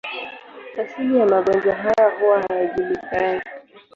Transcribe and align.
Asili 0.77 1.19
ya 1.19 1.25
magonjwa 1.25 1.73
haya 1.75 2.09
huwa 2.19 2.41
hayajulikani. 2.41 3.41